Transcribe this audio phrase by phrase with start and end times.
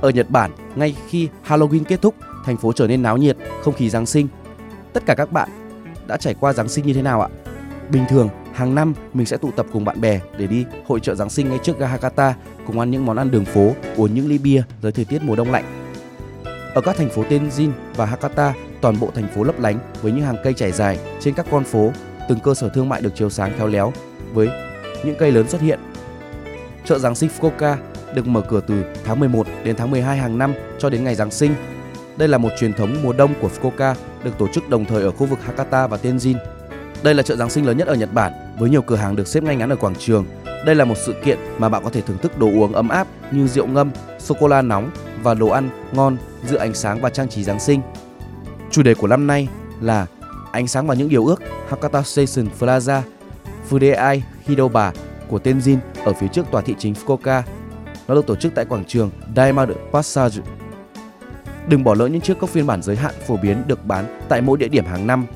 [0.00, 3.74] Ở Nhật Bản, ngay khi Halloween kết thúc, thành phố trở nên náo nhiệt, không
[3.74, 4.28] khí Giáng sinh.
[4.92, 5.48] Tất cả các bạn
[6.06, 7.28] đã trải qua Giáng sinh như thế nào ạ?
[7.90, 11.14] Bình thường, hàng năm mình sẽ tụ tập cùng bạn bè để đi hội trợ
[11.14, 12.34] Giáng sinh ngay trước ga Hakata,
[12.66, 15.36] cùng ăn những món ăn đường phố, uống những ly bia dưới thời tiết mùa
[15.36, 15.64] đông lạnh.
[16.74, 20.24] Ở các thành phố Tenjin và Hakata, toàn bộ thành phố lấp lánh với những
[20.24, 21.92] hàng cây trải dài trên các con phố,
[22.28, 23.92] từng cơ sở thương mại được chiếu sáng khéo léo
[24.32, 24.48] với
[25.04, 25.80] những cây lớn xuất hiện.
[26.84, 27.76] Chợ Giáng sinh Fukuoka
[28.14, 31.30] được mở cửa từ tháng 11 đến tháng 12 hàng năm cho đến ngày Giáng
[31.30, 31.54] sinh.
[32.16, 35.10] Đây là một truyền thống mùa đông của Fukuoka được tổ chức đồng thời ở
[35.10, 36.34] khu vực Hakata và Tenjin.
[37.02, 39.28] Đây là chợ Giáng sinh lớn nhất ở Nhật Bản với nhiều cửa hàng được
[39.28, 40.24] xếp ngay ngắn ở quảng trường.
[40.66, 43.06] Đây là một sự kiện mà bạn có thể thưởng thức đồ uống ấm áp
[43.30, 44.90] như rượu ngâm, sô cô la nóng
[45.22, 47.80] và đồ ăn ngon giữa ánh sáng và trang trí Giáng sinh.
[48.70, 49.48] Chủ đề của năm nay
[49.80, 50.06] là
[50.52, 53.02] Ánh sáng và những điều ước Hakata Station Plaza
[53.70, 54.92] Fudeai Hidoba
[55.28, 57.42] của Tenjin ở phía trước tòa thị chính Fukuoka.
[58.10, 60.36] Nó được tổ chức tại quảng trường Diamond Passage.
[61.68, 64.40] Đừng bỏ lỡ những chiếc cốc phiên bản giới hạn phổ biến được bán tại
[64.40, 65.26] mỗi địa điểm hàng năm.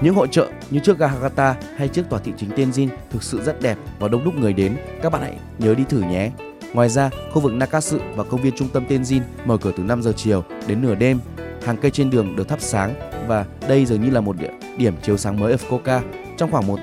[0.00, 3.62] Những hội trợ như trước Gahagata hay trước tòa thị chính Tenjin thực sự rất
[3.62, 4.76] đẹp và đông đúc người đến.
[5.02, 6.30] Các bạn hãy nhớ đi thử nhé.
[6.72, 10.02] Ngoài ra, khu vực Nakatsu và công viên trung tâm Tenjin mở cửa từ 5
[10.02, 11.18] giờ chiều đến nửa đêm.
[11.64, 12.94] Hàng cây trên đường được thắp sáng
[13.28, 16.00] và đây dường như là một địa điểm chiếu sáng mới ở Fukuoka.
[16.36, 16.78] Trong khoảng một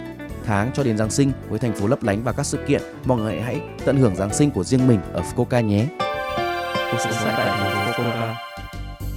[0.46, 3.18] tháng cho đến Giáng sinh với thành phố lấp lánh và các sự kiện, mọi
[3.18, 5.86] người hãy tận hưởng Giáng sinh của riêng mình ở Fukuoka nhé.
[6.92, 8.34] Cuộc sống Fukuoka.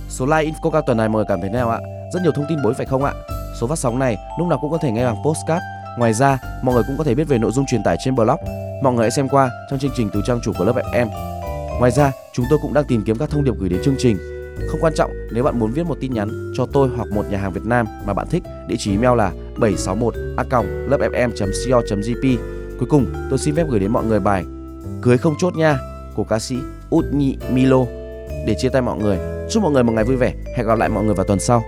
[0.08, 1.78] Số like in Fukuoka tuần này mọi người cảm thấy thế nào ạ?
[2.12, 3.12] Rất nhiều thông tin bối phải không ạ?
[3.60, 5.62] Số phát sóng này lúc nào cũng có thể nghe bằng postcard.
[5.98, 8.40] Ngoài ra, mọi người cũng có thể biết về nội dung truyền tải trên blog.
[8.82, 11.08] Mọi người hãy xem qua trong chương trình từ trang chủ của lớp FM.
[11.78, 14.16] Ngoài ra, chúng tôi cũng đang tìm kiếm các thông điệp gửi đến chương trình.
[14.70, 17.38] Không quan trọng nếu bạn muốn viết một tin nhắn cho tôi hoặc một nhà
[17.38, 20.44] hàng Việt Nam mà bạn thích, địa chỉ email là 761 a
[20.88, 22.38] lớpfm.co.jp.
[22.78, 24.44] Cuối cùng, tôi xin phép gửi đến mọi người bài
[25.02, 25.78] Cưới không chốt nha
[26.14, 26.56] của ca sĩ
[26.90, 27.84] Út Nhị Milo
[28.46, 29.18] để chia tay mọi người.
[29.50, 30.34] Chúc mọi người một ngày vui vẻ.
[30.56, 31.64] Hẹn gặp lại mọi người vào tuần sau.